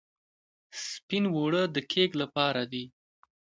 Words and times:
سپین 0.87 1.23
اوړه 1.35 1.63
د 1.73 1.77
کیک 1.91 2.11
لپاره 2.21 2.61
دي. 2.71 2.85